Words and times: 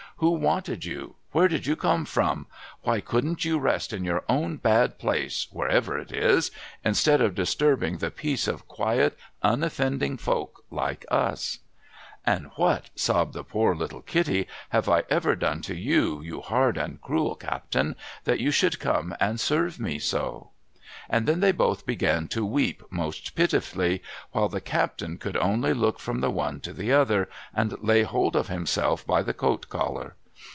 'W'ho 0.21 0.37
wanted 0.39 0.85
you? 0.85 1.15
Where 1.31 1.47
did 1.47 1.65
you 1.65 1.75
come 1.75 2.05
from? 2.05 2.45
Why 2.83 3.01
couldn't 3.01 3.43
you 3.43 3.57
rest 3.57 3.91
in 3.91 4.03
your 4.03 4.23
own 4.29 4.57
bad 4.57 4.99
place, 4.99 5.47
wherever 5.49 5.97
it 5.97 6.11
is, 6.11 6.51
instead 6.85 7.21
of 7.21 7.33
disturbing 7.33 7.97
the 7.97 8.11
peace 8.11 8.47
of 8.47 8.67
quiet 8.67 9.17
unoffending 9.41 10.17
folk 10.17 10.63
like 10.69 11.05
us?'' 11.09 11.61
And 12.37 12.51
what,' 12.55 12.91
sobbed 12.93 13.33
the 13.33 13.43
poor 13.43 13.73
little 13.75 14.03
Kitty,' 14.03 14.47
have 14.69 14.87
I 14.87 15.05
ever 15.09 15.35
done 15.35 15.63
to 15.63 15.75
you, 15.75 16.21
you 16.21 16.41
hard 16.41 16.77
and 16.77 17.01
cruel 17.01 17.33
captain, 17.33 17.95
that 18.25 18.39
you 18.39 18.51
should 18.51 18.79
come 18.79 19.15
and 19.19 19.39
serve 19.39 19.79
me 19.79 19.97
so?' 19.97 20.51
And 21.13 21.27
then 21.27 21.39
they 21.41 21.51
both 21.51 21.85
began 21.85 22.27
to 22.29 22.45
weep 22.45 22.81
most 22.89 23.35
pitifully, 23.35 24.01
while 24.31 24.47
the 24.47 24.61
captain 24.61 25.17
could 25.17 25.35
only 25.37 25.73
look 25.73 25.99
from 25.99 26.21
the 26.21 26.31
one 26.31 26.61
to 26.61 26.73
the 26.73 26.93
other, 26.93 27.27
and 27.53 27.77
lay 27.81 28.03
hold 28.03 28.35
of 28.35 28.47
himself 28.47 29.05
by 29.05 29.21
the 29.21 29.33
coat 29.33 29.67
collar. 29.67 30.15